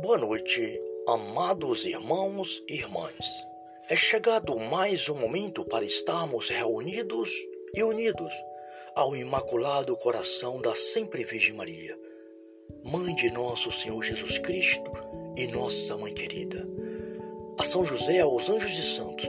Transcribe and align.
Boa 0.00 0.16
noite, 0.16 0.80
amados 1.08 1.84
irmãos 1.84 2.62
e 2.68 2.74
irmãs. 2.74 3.46
É 3.88 3.96
chegado 3.96 4.56
mais 4.56 5.08
um 5.08 5.16
momento 5.16 5.64
para 5.64 5.84
estarmos 5.84 6.48
reunidos 6.48 7.32
e 7.74 7.82
unidos 7.82 8.32
ao 8.94 9.16
Imaculado 9.16 9.96
Coração 9.96 10.60
da 10.60 10.72
Sempre 10.76 11.24
Virgem 11.24 11.52
Maria, 11.52 11.98
Mãe 12.84 13.12
de 13.16 13.28
nosso 13.32 13.72
Senhor 13.72 14.00
Jesus 14.00 14.38
Cristo 14.38 14.92
e 15.36 15.48
nossa 15.48 15.96
Mãe 15.96 16.14
querida. 16.14 16.64
A 17.58 17.64
São 17.64 17.84
José, 17.84 18.20
aos 18.20 18.48
anjos 18.48 18.78
e 18.78 18.82
santos, 18.82 19.28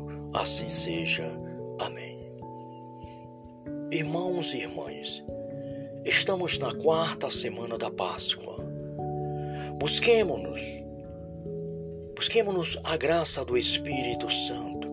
Assim 0.33 0.69
seja. 0.69 1.29
Amém. 1.79 2.17
Irmãos 3.91 4.53
e 4.53 4.59
irmãs, 4.59 5.21
estamos 6.05 6.57
na 6.57 6.73
quarta 6.73 7.29
semana 7.29 7.77
da 7.77 7.91
Páscoa. 7.91 8.63
Busquemos-nos, 9.77 10.61
busquemos 12.15 12.79
a 12.83 12.95
graça 12.95 13.43
do 13.43 13.57
Espírito 13.57 14.29
Santo 14.29 14.89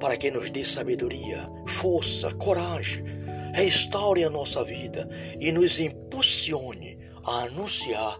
para 0.00 0.16
que 0.16 0.30
nos 0.30 0.50
dê 0.50 0.64
sabedoria, 0.64 1.48
força, 1.68 2.34
coragem, 2.34 3.04
restaure 3.52 4.24
a 4.24 4.30
nossa 4.30 4.64
vida 4.64 5.08
e 5.38 5.52
nos 5.52 5.78
impulsione 5.78 6.98
a 7.22 7.44
anunciar 7.44 8.18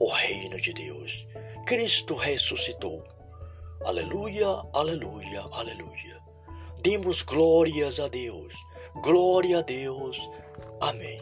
o 0.00 0.08
reino 0.08 0.56
de 0.56 0.72
Deus. 0.72 1.28
Cristo 1.64 2.16
ressuscitou 2.16 3.04
Aleluia, 3.84 4.46
aleluia, 4.72 5.40
aleluia. 5.50 6.22
Demos 6.80 7.20
glórias 7.20 7.98
a 7.98 8.06
Deus, 8.06 8.54
glória 9.02 9.58
a 9.58 9.62
Deus. 9.62 10.30
Amém. 10.80 11.18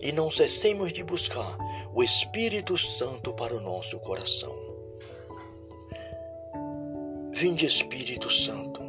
E 0.00 0.10
não 0.10 0.32
cessemos 0.32 0.92
de 0.92 1.04
buscar 1.04 1.56
o 1.94 2.02
Espírito 2.02 2.76
Santo 2.76 3.32
para 3.34 3.54
o 3.54 3.60
nosso 3.60 4.00
coração. 4.00 4.52
Vinde, 7.32 7.66
Espírito 7.66 8.28
Santo, 8.30 8.80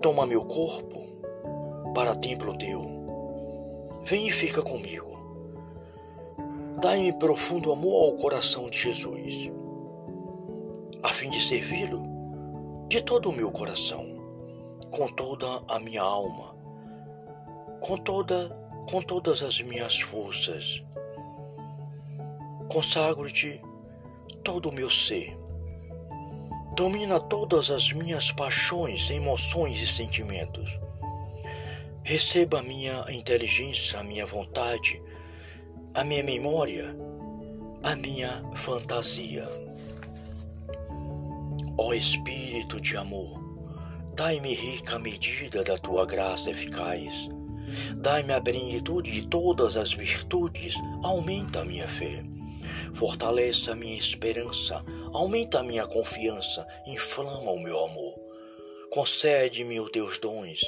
toma 0.00 0.24
meu 0.24 0.46
corpo 0.46 1.02
para 1.94 2.16
templo 2.16 2.56
teu. 2.56 2.80
Vem 4.04 4.26
e 4.26 4.32
fica 4.32 4.62
comigo. 4.62 5.12
Dai-me 6.80 7.12
profundo 7.12 7.70
amor 7.70 8.06
ao 8.06 8.12
coração 8.16 8.70
de 8.70 8.78
Jesus 8.78 9.52
a 11.02 11.08
fim 11.12 11.30
de 11.30 11.40
servi-lo 11.40 12.02
de 12.88 13.02
todo 13.02 13.30
o 13.30 13.32
meu 13.32 13.50
coração, 13.50 14.06
com 14.90 15.08
toda 15.08 15.62
a 15.66 15.78
minha 15.80 16.02
alma, 16.02 16.54
com 17.80 17.96
toda 17.96 18.56
com 18.90 19.00
todas 19.00 19.42
as 19.42 19.60
minhas 19.60 20.00
forças. 20.00 20.82
Consagro-te 22.68 23.60
todo 24.42 24.68
o 24.68 24.72
meu 24.72 24.90
ser. 24.90 25.36
Domina 26.74 27.20
todas 27.20 27.70
as 27.70 27.92
minhas 27.92 28.30
paixões, 28.32 29.10
emoções 29.10 29.80
e 29.80 29.86
sentimentos. 29.86 30.78
Receba 32.02 32.58
a 32.58 32.62
minha 32.62 33.04
inteligência, 33.10 34.00
a 34.00 34.04
minha 34.04 34.26
vontade, 34.26 35.00
a 35.94 36.02
minha 36.02 36.22
memória, 36.22 36.96
a 37.82 37.94
minha 37.94 38.42
fantasia. 38.54 39.48
Ó 41.78 41.94
Espírito 41.94 42.80
de 42.80 42.96
amor, 42.96 43.40
dai-me 44.14 44.54
rica 44.54 44.98
medida 44.98 45.64
da 45.64 45.78
tua 45.78 46.04
graça 46.04 46.50
eficaz. 46.50 47.28
Dai-me 47.96 48.34
a 48.34 48.40
plenitude 48.40 49.10
de 49.10 49.26
todas 49.26 49.76
as 49.76 49.92
virtudes, 49.92 50.74
aumenta 51.02 51.60
a 51.60 51.64
minha 51.64 51.88
fé. 51.88 52.22
Fortaleça 52.94 53.72
a 53.72 53.74
minha 53.74 53.98
esperança, 53.98 54.84
aumenta 55.12 55.60
a 55.60 55.62
minha 55.62 55.86
confiança, 55.86 56.66
inflama 56.86 57.50
o 57.50 57.58
meu 57.58 57.82
amor. 57.84 58.14
Concede-me 58.90 59.80
os 59.80 59.90
teus 59.90 60.18
dons, 60.18 60.60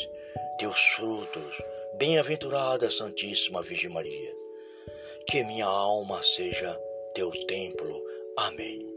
teus 0.59 0.81
frutos, 0.81 1.62
bem-aventurada 1.98 2.88
Santíssima 2.88 3.62
Virgem 3.62 3.91
Maria. 3.91 4.32
Que 5.28 5.44
minha 5.44 5.66
alma 5.66 6.22
seja 6.22 6.78
teu 7.15 7.31
templo. 7.47 8.03
Amém. 8.38 8.94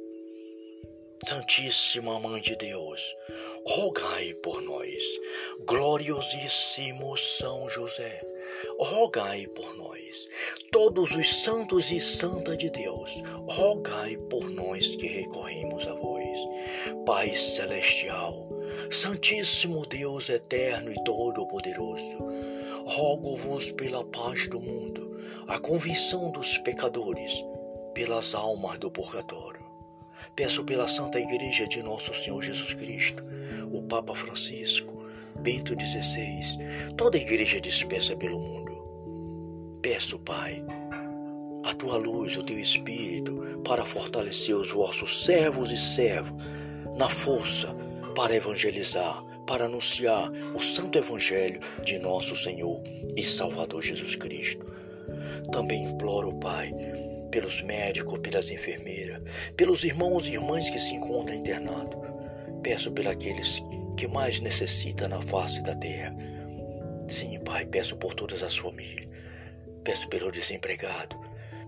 Santíssima 1.26 2.20
Mãe 2.20 2.40
de 2.40 2.56
Deus, 2.56 3.16
rogai 3.66 4.34
por 4.36 4.62
nós. 4.62 5.04
Gloriosíssimo 5.66 7.18
São 7.18 7.68
José, 7.68 8.22
rogai 8.80 9.48
por 9.48 9.76
nós. 9.76 10.28
Todos 10.72 11.16
os 11.16 11.44
santos 11.44 11.92
e 11.92 12.00
santas 12.00 12.58
de 12.58 12.70
Deus, 12.70 13.22
rogai 13.48 14.16
por 14.30 14.48
nós 14.50 14.96
que 14.96 15.08
recorremos 15.08 15.88
a 15.88 15.94
vós. 15.94 16.38
Pai 17.06 17.36
celestial, 17.36 18.48
Santíssimo 18.92 19.86
Deus 19.88 20.30
eterno 20.30 20.92
e 20.92 21.04
todo-poderoso, 21.04 22.18
rogo-vos 22.86 23.72
pela 23.72 24.06
paz 24.06 24.48
do 24.48 24.62
mundo, 24.62 25.20
a 25.48 25.60
convenção 25.60 26.32
dos 26.32 26.58
pecadores, 26.60 27.44
pelas 27.94 28.36
almas 28.36 28.78
do 28.78 28.92
purgatório 28.92 29.57
Peço 30.36 30.64
pela 30.64 30.88
Santa 30.88 31.20
Igreja 31.20 31.68
de 31.68 31.82
Nosso 31.82 32.14
Senhor 32.14 32.42
Jesus 32.42 32.74
Cristo, 32.74 33.24
o 33.72 33.82
Papa 33.84 34.16
Francisco, 34.16 35.06
Bento 35.40 35.74
XVI, 35.80 36.58
toda 36.96 37.18
a 37.18 37.22
igreja 37.22 37.62
dispersa 37.62 38.16
pelo 38.16 38.40
mundo. 38.40 39.78
Peço, 39.82 40.20
Pai, 40.20 40.64
a 41.64 41.74
tua 41.74 41.98
luz, 41.98 42.36
o 42.38 42.44
teu 42.44 42.60
Espírito, 42.60 43.62
para 43.64 43.86
fortalecer 43.86 44.56
os 44.56 44.72
vossos 44.72 45.24
servos 45.26 45.72
e 45.72 45.78
servas 45.78 46.34
na 46.98 47.08
força 47.08 47.76
para 48.16 48.36
evangelizar, 48.36 49.24
para 49.46 49.66
anunciar 49.66 50.32
o 50.56 50.60
santo 50.60 50.98
evangelho 50.98 51.60
de 51.84 52.00
nosso 52.00 52.36
Senhor 52.36 52.82
e 53.16 53.24
Salvador 53.24 53.84
Jesus 53.84 54.16
Cristo. 54.16 54.66
Também 55.52 55.84
imploro, 55.84 56.34
Pai, 56.40 56.72
pelos 57.30 57.62
médicos, 57.62 58.20
pelas 58.20 58.50
enfermeiras, 58.50 59.22
pelos 59.56 59.84
irmãos 59.84 60.28
e 60.28 60.34
irmãs 60.34 60.70
que 60.70 60.80
se 60.80 60.94
encontram 60.94 61.36
internados. 61.36 62.00
Peço 62.64 62.92
pelos 62.92 63.12
aqueles 63.12 63.64
que 63.96 64.08
mais 64.08 64.40
necessitam 64.42 65.08
na 65.08 65.22
face 65.22 65.62
da 65.64 65.76
terra. 65.76 66.16
Sim, 67.10 67.40
Pai, 67.40 67.66
peço 67.66 67.98
por 67.98 68.14
todas 68.14 68.44
as 68.44 68.58
famílias. 68.58 69.10
Peço 69.84 70.08
pelo 70.10 70.32
desempregado, 70.32 71.16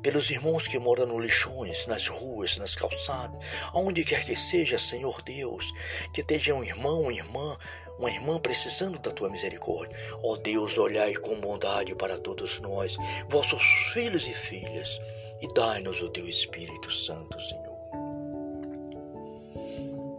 pelos 0.01 0.29
irmãos 0.29 0.67
que 0.67 0.77
moram 0.77 1.05
no 1.05 1.19
lixões, 1.19 1.87
nas 1.87 2.07
ruas, 2.07 2.57
nas 2.57 2.75
calçadas, 2.75 3.39
aonde 3.73 4.03
quer 4.03 4.25
que 4.25 4.35
seja, 4.35 4.77
Senhor 4.77 5.21
Deus, 5.21 5.71
que 6.13 6.21
esteja 6.21 6.53
um 6.53 6.63
irmão, 6.63 7.03
uma 7.03 7.13
irmã, 7.13 7.57
uma 7.97 8.11
irmã 8.11 8.39
precisando 8.39 8.99
da 8.99 9.11
tua 9.11 9.29
misericórdia. 9.29 9.97
Ó 10.21 10.35
Deus, 10.35 10.77
olhai 10.77 11.13
com 11.15 11.39
bondade 11.39 11.95
para 11.95 12.17
todos 12.17 12.59
nós, 12.59 12.97
vossos 13.29 13.63
filhos 13.93 14.27
e 14.27 14.33
filhas 14.33 14.99
e 15.41 15.47
dai-nos 15.53 16.01
o 16.01 16.09
teu 16.09 16.27
Espírito 16.27 16.91
Santo, 16.91 17.39
Senhor. 17.41 17.69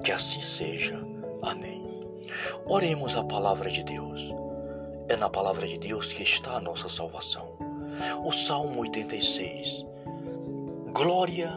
Que 0.03 0.13
assim 0.13 0.41
seja. 0.41 0.99
Amém. 1.43 1.85
Oremos 2.67 3.17
a 3.17 3.25
palavra 3.25 3.71
de 3.71 3.83
Deus. 3.85 4.21
É 5.09 5.17
na 5.17 5.29
palavra 5.29 5.67
de 5.67 5.79
Deus 5.79 6.13
que 6.13 6.23
está 6.23 6.53
a 6.53 6.61
nossa 6.61 6.89
salvação. 6.89 7.59
O 8.25 8.33
Salmo 8.33 8.81
86. 8.81 9.85
Glória 10.93 11.53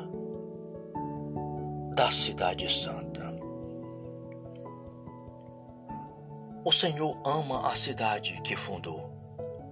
da 1.95 2.11
Cidade 2.11 2.69
Santa. 2.71 3.33
O 6.65 6.71
Senhor 6.71 7.21
ama 7.25 7.67
a 7.67 7.75
cidade 7.75 8.39
que 8.41 8.55
fundou, 8.55 9.11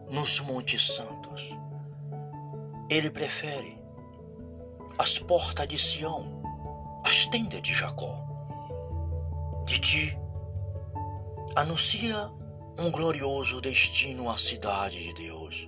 nos 0.09 0.39
Montes 0.41 0.93
Santos. 0.93 1.49
Ele 2.89 3.09
prefere 3.09 3.80
as 5.01 5.17
portas 5.17 5.67
de 5.67 5.79
Sião, 5.79 6.23
as 7.03 7.25
tendas 7.25 7.59
de 7.63 7.73
Jacó. 7.73 8.23
De 9.65 9.79
ti 9.79 10.15
anuncia 11.55 12.29
um 12.77 12.91
glorioso 12.91 13.59
destino 13.59 14.29
à 14.29 14.37
cidade 14.37 15.01
de 15.01 15.13
Deus. 15.15 15.67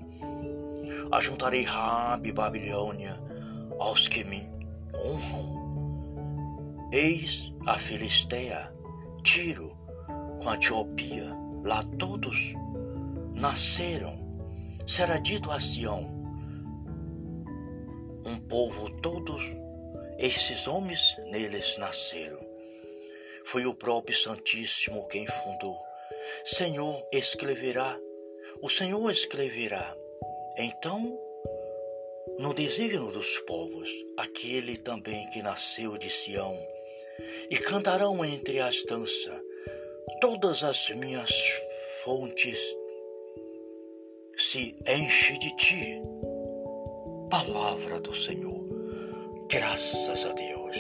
Ajuntarei 1.11 1.63
Rabi 1.63 2.31
Babilônia 2.31 3.19
aos 3.79 4.07
que 4.07 4.23
me 4.23 4.47
honram. 5.03 6.89
Eis 6.91 7.51
a 7.65 7.79
Filisteia, 7.79 8.71
Tiro, 9.23 9.75
com 10.43 10.47
a 10.47 10.53
Etiopia, 10.53 11.35
lá 11.63 11.83
todos 11.97 12.53
nasceram. 13.35 14.13
Será 14.85 15.17
dito 15.17 15.49
a 15.49 15.59
Sião, 15.59 16.22
um 18.25 18.39
povo 18.39 18.89
todos, 19.01 19.43
esses 20.17 20.67
homens 20.67 21.17
neles 21.25 21.77
nasceram. 21.77 22.39
Foi 23.45 23.65
o 23.65 23.73
próprio 23.75 24.15
Santíssimo 24.15 25.07
quem 25.07 25.27
fundou. 25.27 25.77
Senhor 26.45 27.05
escreverá, 27.11 27.99
o 28.61 28.69
Senhor 28.69 29.09
escreverá. 29.11 29.95
Então, 30.57 31.19
no 32.39 32.53
desígnio 32.53 33.11
dos 33.11 33.39
povos, 33.39 33.89
aquele 34.17 34.77
também 34.77 35.29
que 35.29 35.41
nasceu 35.41 35.97
de 35.97 36.09
Sião, 36.09 36.57
e 37.49 37.57
cantarão 37.57 38.23
entre 38.23 38.59
as 38.59 38.83
danças 38.83 39.41
todas 40.23 40.63
as 40.63 40.89
minhas 40.91 41.29
fontes 42.03 42.57
se 44.37 44.73
enche 44.87 45.37
de 45.37 45.53
ti. 45.57 46.01
Palavra 47.33 47.99
do 47.99 48.13
Senhor. 48.13 48.63
Graças 49.49 50.23
a 50.23 50.33
Deus. 50.33 50.77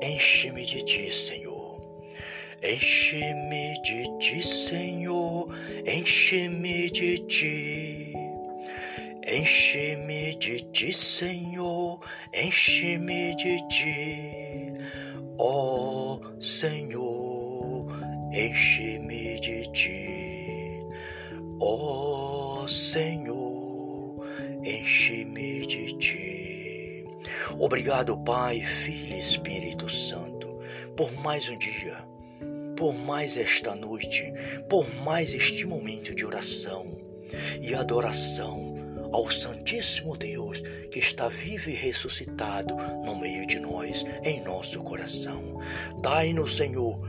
Enche-me 0.00 0.64
de 0.64 0.82
ti, 0.82 1.12
Senhor. 1.12 1.78
Enche-me 2.62 3.74
de 3.82 4.18
ti, 4.18 4.42
Senhor. 4.42 5.54
Enche-me 5.84 6.88
de 6.88 7.18
ti. 7.18 8.14
Enche-me 9.22 10.34
de 10.36 10.60
ti, 10.72 10.90
Senhor. 10.90 12.00
Enche-me 12.32 13.36
de 13.36 13.58
ti. 13.68 14.72
Ó 15.36 16.14
oh, 16.14 16.40
Senhor, 16.40 17.86
enche-me 18.32 19.38
de 19.38 19.70
ti. 19.74 20.82
Ó 21.60 22.62
oh, 22.62 22.68
Senhor, 22.68 23.37
enche-me 24.68 25.66
de 25.66 25.98
ti. 25.98 27.04
Obrigado, 27.58 28.16
Pai, 28.18 28.60
Filho 28.60 29.16
e 29.16 29.18
Espírito 29.18 29.88
Santo, 29.88 30.60
por 30.96 31.10
mais 31.12 31.48
um 31.48 31.56
dia, 31.56 31.96
por 32.76 32.92
mais 32.92 33.36
esta 33.36 33.74
noite, 33.74 34.32
por 34.68 34.86
mais 35.02 35.32
este 35.32 35.66
momento 35.66 36.14
de 36.14 36.26
oração 36.26 36.86
e 37.60 37.74
adoração 37.74 38.74
ao 39.10 39.30
Santíssimo 39.30 40.16
Deus 40.16 40.62
que 40.90 40.98
está 40.98 41.28
vivo 41.28 41.70
e 41.70 41.74
ressuscitado 41.74 42.76
no 43.04 43.16
meio 43.18 43.46
de 43.46 43.58
nós, 43.58 44.04
em 44.22 44.42
nosso 44.42 44.82
coração. 44.82 45.58
Dai-nos, 46.02 46.56
Senhor, 46.56 47.00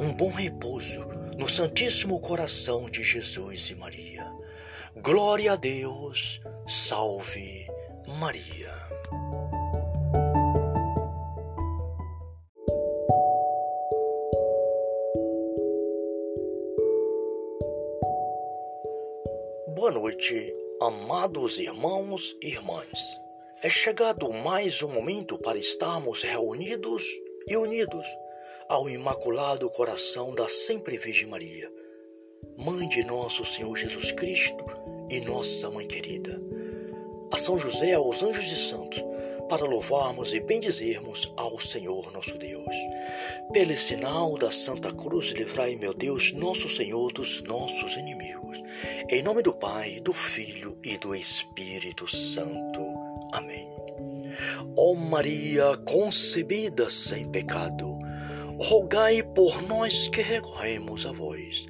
um 0.00 0.12
bom 0.12 0.30
repouso 0.30 1.06
no 1.38 1.48
Santíssimo 1.48 2.18
Coração 2.20 2.90
de 2.90 3.02
Jesus 3.02 3.70
e 3.70 3.74
Maria. 3.76 4.13
Glória 5.02 5.54
a 5.54 5.56
Deus, 5.56 6.40
salve 6.68 7.66
Maria. 8.06 8.72
Boa 19.74 19.90
noite, 19.90 20.54
Amados 20.80 21.58
irmãos 21.58 22.36
e 22.40 22.48
irmãs, 22.48 23.20
é 23.62 23.68
chegado 23.68 24.32
mais 24.32 24.80
um 24.80 24.88
momento 24.88 25.36
para 25.36 25.58
estarmos 25.58 26.22
reunidos 26.22 27.04
e 27.48 27.56
unidos 27.56 28.06
ao 28.68 28.88
Imaculado 28.88 29.68
Coração 29.70 30.32
da 30.32 30.48
Sempre 30.48 30.96
Virgem 30.96 31.26
Maria, 31.26 31.70
Mãe 32.56 32.88
de 32.88 33.02
nosso 33.02 33.44
Senhor 33.44 33.74
Jesus 33.76 34.12
Cristo 34.12 34.83
e 35.14 35.20
nossa 35.20 35.70
Mãe 35.70 35.86
querida. 35.86 36.42
A 37.30 37.36
São 37.36 37.56
José, 37.56 37.92
aos 37.92 38.20
anjos 38.20 38.50
e 38.50 38.56
santos, 38.56 39.00
para 39.48 39.64
louvarmos 39.64 40.32
e 40.32 40.40
bendizermos 40.40 41.32
ao 41.36 41.60
Senhor 41.60 42.10
nosso 42.12 42.36
Deus. 42.36 42.74
Pelo 43.52 43.76
sinal 43.78 44.36
da 44.36 44.50
Santa 44.50 44.92
Cruz, 44.92 45.28
livrai, 45.28 45.76
meu 45.76 45.94
Deus, 45.94 46.32
nosso 46.32 46.68
Senhor, 46.68 47.12
dos 47.12 47.44
nossos 47.44 47.96
inimigos. 47.96 48.60
Em 49.08 49.22
nome 49.22 49.42
do 49.42 49.52
Pai, 49.52 50.00
do 50.00 50.12
Filho 50.12 50.76
e 50.82 50.98
do 50.98 51.14
Espírito 51.14 52.08
Santo. 52.08 52.80
Amém. 53.32 53.68
Ó 54.76 54.94
Maria 54.94 55.76
concebida 55.84 56.90
sem 56.90 57.30
pecado, 57.30 57.93
rogai 58.58 59.22
por 59.22 59.62
nós 59.62 60.08
que 60.08 60.22
recorremos 60.22 61.06
a 61.06 61.12
vós. 61.12 61.66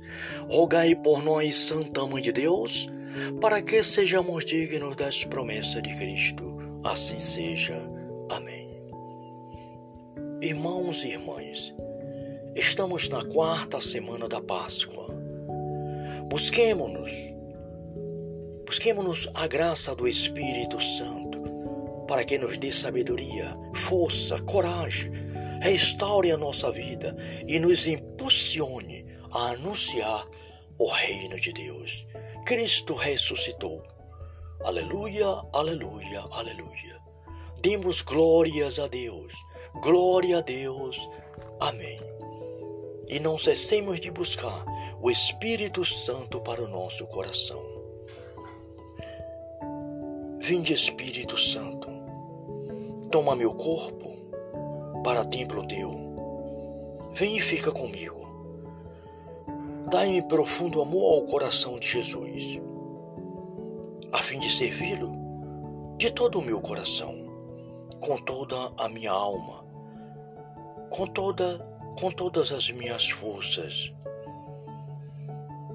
Rogai 0.48 0.94
por 0.94 1.22
nós, 1.22 1.56
Santa 1.56 2.06
Mãe 2.06 2.22
de 2.22 2.32
Deus, 2.32 2.88
para 3.40 3.62
que 3.62 3.82
sejamos 3.82 4.44
dignos 4.44 4.96
das 4.96 5.24
promessas 5.24 5.82
de 5.82 5.94
Cristo 5.96 6.54
Assim 6.84 7.18
seja. 7.18 7.80
Amém. 8.28 8.68
Irmãos 10.42 11.02
e 11.02 11.12
irmãs, 11.12 11.74
estamos 12.54 13.08
na 13.08 13.24
quarta 13.24 13.80
semana 13.80 14.28
da 14.28 14.38
Páscoa. 14.38 15.08
Busquemos-nos, 16.28 17.34
busquemos 18.66 19.30
a 19.32 19.46
graça 19.46 19.94
do 19.94 20.06
Espírito 20.06 20.78
Santo 20.78 21.42
para 22.06 22.22
que 22.22 22.36
nos 22.36 22.58
dê 22.58 22.70
sabedoria, 22.70 23.56
força, 23.72 24.38
coragem, 24.42 25.10
restaure 25.60 26.30
a 26.30 26.36
nossa 26.36 26.70
vida 26.70 27.16
e 27.46 27.58
nos 27.58 27.86
impulsione 27.86 29.06
a 29.30 29.50
anunciar 29.50 30.24
o 30.78 30.88
reino 30.88 31.36
de 31.36 31.52
Deus. 31.52 32.06
Cristo 32.44 32.94
ressuscitou 32.94 33.82
Aleluia, 34.64 35.26
aleluia, 35.52 36.24
aleluia. 36.30 36.98
Demos 37.60 38.00
glórias 38.00 38.78
a 38.78 38.86
Deus, 38.86 39.34
glória 39.82 40.38
a 40.38 40.40
Deus. 40.40 41.06
Amém. 41.60 42.00
E 43.06 43.20
não 43.20 43.36
cessemos 43.36 44.00
de 44.00 44.10
buscar 44.10 44.64
o 45.02 45.10
Espírito 45.10 45.84
Santo 45.84 46.40
para 46.40 46.62
o 46.62 46.68
nosso 46.68 47.06
coração. 47.08 47.62
Vinde, 50.40 50.72
Espírito 50.72 51.36
Santo, 51.36 51.86
toma 53.10 53.36
meu 53.36 53.52
corpo 53.54 54.13
para 55.04 55.24
templo 55.24 55.64
teu. 55.68 55.92
Vem 57.12 57.36
e 57.36 57.40
fica 57.40 57.70
comigo. 57.70 58.24
Dai-me 59.90 60.22
profundo 60.22 60.82
amor 60.82 61.20
ao 61.20 61.22
coração 61.26 61.78
de 61.78 61.86
Jesus 61.86 62.60
a 64.14 64.22
fim 64.22 64.38
de 64.38 64.48
servi-lo 64.48 65.12
de 65.96 66.08
todo 66.08 66.38
o 66.38 66.42
meu 66.42 66.60
coração, 66.60 67.12
com 67.98 68.16
toda 68.16 68.72
a 68.78 68.88
minha 68.88 69.10
alma, 69.10 69.64
com 70.88 71.04
toda 71.04 71.58
com 71.98 72.12
todas 72.12 72.52
as 72.52 72.70
minhas 72.70 73.10
forças. 73.10 73.92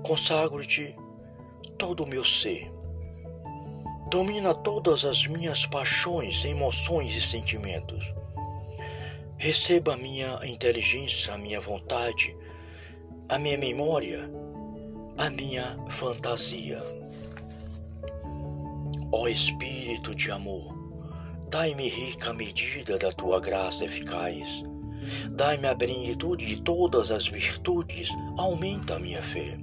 Consagro-te 0.04 0.96
todo 1.78 2.04
o 2.04 2.08
meu 2.08 2.24
ser. 2.24 2.72
Domina 4.10 4.54
todas 4.54 5.04
as 5.04 5.28
minhas 5.28 5.66
paixões, 5.66 6.44
emoções 6.46 7.16
e 7.16 7.22
sentimentos. 7.22 8.14
Receba 9.42 9.94
a 9.94 9.98
minha 9.98 10.38
inteligência, 10.44 11.34
a 11.34 11.38
minha 11.38 11.62
vontade, 11.62 12.36
a 13.30 13.40
minha 13.40 13.58
memória, 13.58 14.30
a 15.18 15.30
minha 15.30 15.78
fantasia. 15.90 16.84
Ó 19.14 19.30
Espírito 19.30 20.14
de 20.14 20.30
amor, 20.30 20.76
dai-me 21.50 21.88
rica 21.88 22.34
medida 22.34 22.98
da 22.98 23.14
tua 23.14 23.40
graça 23.40 23.86
eficaz. 23.86 24.62
Dai-me 25.32 25.68
a 25.68 25.76
plenitude 25.76 26.46
de 26.46 26.62
todas 26.62 27.10
as 27.10 27.26
virtudes, 27.26 28.10
aumenta 28.38 28.96
a 28.96 29.00
minha 29.00 29.22
fé. 29.22 29.58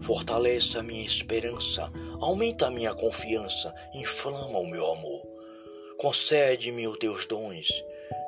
Fortaleça 0.00 0.80
a 0.80 0.82
minha 0.82 1.04
esperança, 1.04 1.92
aumenta 2.18 2.68
a 2.68 2.70
minha 2.70 2.94
confiança, 2.94 3.74
inflama 3.92 4.58
o 4.58 4.66
meu 4.66 4.90
amor. 4.90 5.20
Concede-me 5.98 6.88
os 6.88 6.96
teus 6.96 7.26
dons, 7.26 7.68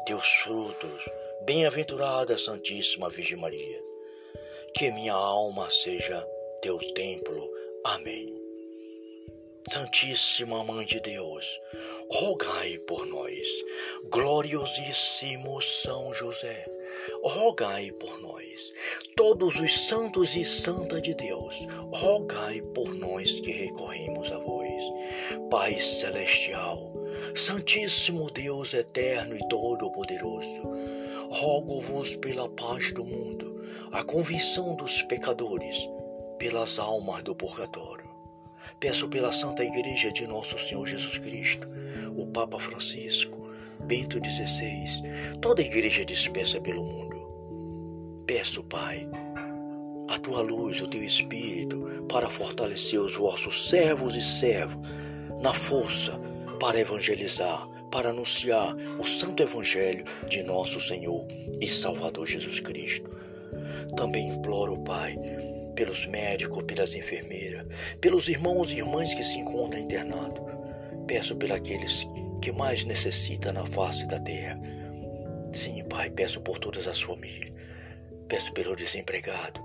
teus 0.05 0.29
frutos, 0.35 1.09
bem-aventurada 1.47 2.37
Santíssima 2.37 3.09
Virgem 3.09 3.39
Maria. 3.39 3.83
Que 4.75 4.91
minha 4.91 5.15
alma 5.15 5.71
seja 5.71 6.27
teu 6.61 6.79
templo. 6.93 7.51
Amém. 7.85 8.35
Santíssima 9.73 10.63
Mãe 10.63 10.85
de 10.85 11.01
Deus, 11.01 11.59
rogai 12.11 12.77
por 12.87 13.07
nós. 13.07 13.49
Gloriosíssimo 14.11 15.63
São 15.63 16.13
José, 16.13 16.67
rogai 17.23 17.91
por 17.93 18.21
nós. 18.21 18.73
Todos 19.17 19.59
os 19.59 19.87
santos 19.87 20.37
e 20.37 20.45
santa 20.45 21.01
de 21.01 21.15
Deus, 21.15 21.57
rogai 21.95 22.61
por 22.75 22.95
nós 22.95 23.41
que 23.41 23.53
recorremos 23.53 24.31
a 24.31 24.37
vós. 24.37 24.83
Pai 25.51 25.81
celestial, 25.81 26.93
Santíssimo 27.33 28.31
Deus 28.31 28.75
eterno 28.75 29.37
e 29.37 29.49
todo-poderoso, 29.49 30.63
rogo-vos 31.31 32.15
pela 32.17 32.49
paz 32.49 32.93
do 32.93 33.05
mundo, 33.05 33.65
a 33.91 34.05
convenção 34.05 34.77
dos 34.77 35.03
pecadores, 35.03 35.89
pelas 36.39 36.79
almas 36.79 37.23
do 37.23 37.35
purgatório. 37.35 38.09
Peço 38.79 39.09
pela 39.09 39.33
Santa 39.33 39.65
Igreja 39.65 40.13
de 40.13 40.27
Nosso 40.27 40.59
Senhor 40.59 40.87
Jesus 40.87 41.19
Cristo, 41.19 41.67
o 42.17 42.27
Papa 42.27 42.61
Francisco, 42.61 43.49
Bento 43.81 44.19
XVI, 44.19 45.39
toda 45.41 45.61
a 45.61 45.65
Igreja 45.65 46.05
dispersa 46.05 46.61
pelo 46.61 46.85
mundo. 46.85 48.23
Peço, 48.27 48.63
Pai, 48.63 49.09
a 50.09 50.19
tua 50.19 50.41
luz, 50.41 50.81
o 50.81 50.87
teu 50.87 51.03
Espírito, 51.03 52.05
para 52.09 52.31
fortalecer 52.31 53.01
os 53.01 53.17
vossos 53.17 53.69
servos 53.69 54.15
e 54.15 54.23
servos 54.23 54.87
na 55.41 55.53
força 55.53 56.34
para 56.65 56.81
evangelizar, 56.81 57.69
para 57.91 58.09
anunciar 58.09 58.75
o 58.99 59.05
santo 59.05 59.43
evangelho 59.43 60.03
de 60.27 60.43
nosso 60.43 60.81
Senhor 60.81 61.29
e 61.61 61.69
Salvador 61.69 62.27
Jesus 62.27 62.59
Cristo. 62.59 63.15
Também 63.95 64.31
imploro, 64.31 64.79
Pai, 64.79 65.15
pelos 65.75 66.07
médicos, 66.07 66.65
pelas 66.65 66.95
enfermeiras, 66.95 67.67
pelos 68.01 68.31
irmãos 68.31 68.71
e 68.71 68.77
irmãs 68.77 69.13
que 69.13 69.23
se 69.23 69.39
encontram 69.39 69.79
internados. 69.79 70.43
Peço 71.07 71.37
pelos 71.37 71.61
que 72.41 72.51
mais 72.51 72.87
necessitam 72.87 73.53
na 73.53 73.67
face 73.67 74.09
da 74.09 74.19
terra. 74.19 74.59
Sim, 75.53 75.85
Pai, 75.85 76.09
peço 76.09 76.41
por 76.41 76.59
todas 76.59 76.89
as 76.89 77.03
famílias. 77.03 77.53
Peço 78.27 78.51
pelo 78.55 78.75
desempregado, 78.75 79.63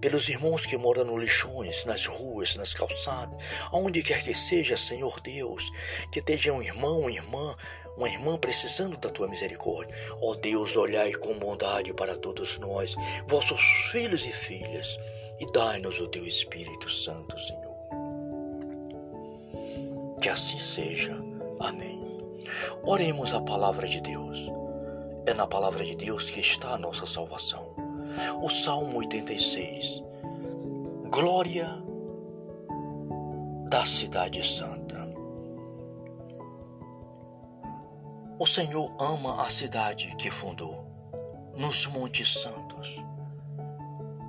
pelos 0.00 0.28
irmãos 0.28 0.64
que 0.64 0.76
moram 0.76 1.04
nos 1.04 1.20
lixões, 1.20 1.84
nas 1.84 2.06
ruas, 2.06 2.56
nas 2.56 2.72
calçadas, 2.72 3.36
aonde 3.70 4.02
quer 4.02 4.22
que 4.22 4.34
seja, 4.34 4.76
Senhor 4.76 5.20
Deus, 5.20 5.70
que 6.10 6.20
esteja 6.20 6.52
um 6.52 6.62
irmão, 6.62 7.00
uma 7.00 7.10
irmã, 7.10 7.56
uma 7.96 8.08
irmã 8.08 8.38
precisando 8.38 8.96
da 8.96 9.10
tua 9.10 9.28
misericórdia. 9.28 9.94
Ó 10.20 10.30
oh 10.30 10.34
Deus, 10.34 10.76
olhai 10.76 11.12
com 11.12 11.38
bondade 11.38 11.92
para 11.92 12.16
todos 12.16 12.58
nós, 12.58 12.96
vossos 13.26 13.60
filhos 13.90 14.24
e 14.24 14.32
filhas, 14.32 14.98
e 15.38 15.46
dai-nos 15.52 15.98
o 16.00 16.08
teu 16.08 16.26
Espírito 16.26 16.88
Santo, 16.88 17.38
Senhor. 17.38 17.70
Que 20.20 20.28
assim 20.28 20.58
seja. 20.58 21.12
Amém. 21.58 21.98
Oremos 22.82 23.32
a 23.32 23.40
palavra 23.40 23.88
de 23.88 24.00
Deus. 24.00 24.38
É 25.26 25.34
na 25.34 25.46
palavra 25.46 25.84
de 25.84 25.94
Deus 25.94 26.28
que 26.28 26.40
está 26.40 26.74
a 26.74 26.78
nossa 26.78 27.06
salvação. 27.06 27.69
O 28.42 28.48
Salmo 28.48 28.98
86. 28.98 30.02
Glória 31.10 31.82
da 33.68 33.84
Cidade 33.84 34.44
Santa. 34.44 35.08
O 38.38 38.46
Senhor 38.46 38.94
ama 38.98 39.42
a 39.42 39.48
cidade 39.48 40.14
que 40.16 40.30
fundou, 40.30 40.86
nos 41.56 41.86
Montes 41.86 42.40
Santos. 42.40 42.96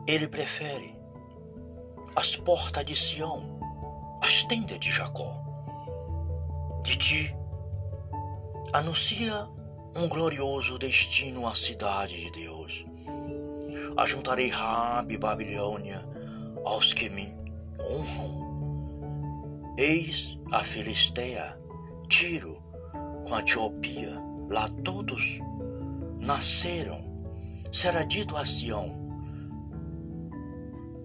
Ele 0.06 0.28
prefere 0.28 0.96
as 2.16 2.36
portas 2.36 2.86
de 2.86 2.96
Sião, 2.96 3.60
as 4.22 4.44
tendas 4.44 4.80
de 4.80 4.92
Jacó. 4.92 5.42
De 6.84 6.98
ti 6.98 7.36
anuncia 8.74 9.48
um 9.96 10.08
glorioso 10.08 10.78
destino 10.78 11.48
à 11.48 11.56
cidade 11.56 12.20
de 12.20 12.32
Deus 12.32 12.91
ajuntarei 13.98 14.50
Rabi 14.50 15.18
Babilônia 15.18 16.02
aos 16.64 16.94
que 16.94 17.10
me 17.10 17.34
honram. 17.80 18.52
Eis 19.78 20.38
a 20.52 20.64
Filisteia, 20.64 21.58
Tiro, 22.10 22.62
com 23.26 23.34
a 23.34 23.40
Etiopia, 23.40 24.18
lá 24.50 24.70
todos 24.84 25.40
nasceram. 26.20 27.10
Será 27.72 28.04
dito 28.04 28.36
a 28.36 28.44
Sião, 28.44 29.02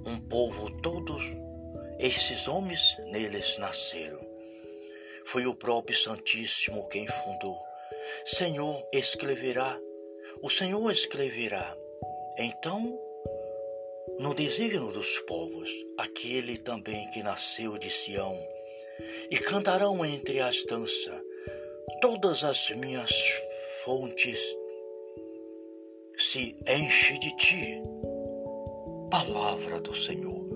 um 0.04 0.18
povo 0.18 0.70
todos, 0.82 1.22
esses 1.98 2.48
homens 2.48 2.96
neles 3.10 3.56
nasceram. 3.58 4.20
Foi 5.24 5.46
o 5.46 5.54
próprio 5.54 5.96
Santíssimo 5.96 6.88
quem 6.88 7.06
fundou. 7.06 7.56
Senhor 8.24 8.84
escreverá, 8.92 9.78
o 10.42 10.50
Senhor 10.50 10.90
escreverá 10.90 11.76
então, 12.38 12.98
no 14.18 14.34
desígnio 14.34 14.92
dos 14.92 15.18
povos, 15.20 15.70
aquele 15.98 16.58
também 16.58 17.08
que 17.10 17.22
nasceu 17.22 17.78
de 17.78 17.90
Sião, 17.90 18.38
e 19.30 19.38
cantarão 19.38 20.04
entre 20.04 20.40
as 20.40 20.64
danças 20.64 21.26
todas 22.00 22.44
as 22.44 22.70
minhas 22.70 23.10
fontes 23.84 24.38
se 26.16 26.56
enche 26.66 27.18
de 27.18 27.36
ti. 27.36 27.82
Palavra 29.10 29.80
do 29.80 29.94
Senhor. 29.94 30.46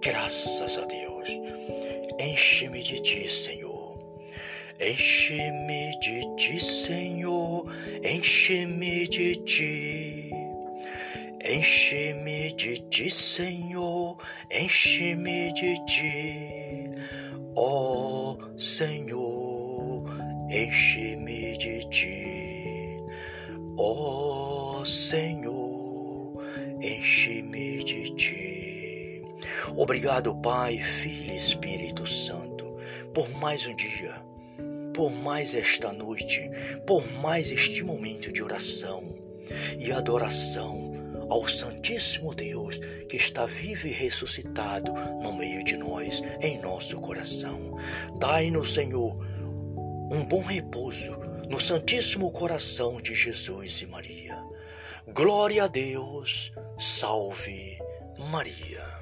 Graças 0.00 0.78
a 0.78 0.84
Deus. 0.84 1.28
Enche-me 2.18 2.82
de 2.82 3.00
ti, 3.00 3.28
Senhor. 3.28 3.98
Enche-me 4.80 5.98
de 6.00 6.36
ti, 6.36 6.60
Senhor. 6.60 7.64
Enche-me 8.04 9.08
de 9.08 9.36
ti. 9.36 10.37
Enche-me 11.44 12.52
de 12.52 12.78
ti, 12.90 13.08
Senhor, 13.08 14.16
enche-me 14.50 15.52
de 15.52 15.76
ti, 15.86 16.90
ó 17.54 18.36
Senhor, 18.56 20.04
enche-me 20.50 21.56
de 21.56 21.88
ti, 21.88 23.00
ó 23.76 24.84
Senhor, 24.84 26.42
enche-me 26.82 27.84
de 27.84 28.14
ti. 28.16 29.22
Obrigado, 29.76 30.34
Pai, 30.42 30.78
Filho 30.78 31.34
e 31.34 31.36
Espírito 31.36 32.04
Santo, 32.04 32.76
por 33.14 33.30
mais 33.38 33.64
um 33.64 33.76
dia, 33.76 34.20
por 34.92 35.12
mais 35.12 35.54
esta 35.54 35.92
noite, 35.92 36.50
por 36.84 37.08
mais 37.20 37.48
este 37.52 37.84
momento 37.84 38.32
de 38.32 38.42
oração 38.42 39.04
e 39.78 39.92
adoração 39.92 40.88
ao 41.28 41.46
Santíssimo 41.48 42.34
Deus 42.34 42.78
que 43.08 43.16
está 43.16 43.46
vivo 43.46 43.86
e 43.86 43.92
ressuscitado 43.92 44.92
no 45.22 45.32
meio 45.32 45.62
de 45.64 45.76
nós, 45.76 46.22
em 46.40 46.58
nosso 46.60 47.00
coração. 47.00 47.76
Dai-nos, 48.18 48.74
Senhor, 48.74 49.16
um 50.10 50.24
bom 50.24 50.42
repouso 50.42 51.12
no 51.48 51.60
Santíssimo 51.60 52.30
Coração 52.30 53.00
de 53.00 53.14
Jesus 53.14 53.80
e 53.82 53.86
Maria. 53.86 54.36
Glória 55.06 55.64
a 55.64 55.66
Deus, 55.66 56.52
salve 56.78 57.78
Maria. 58.30 58.97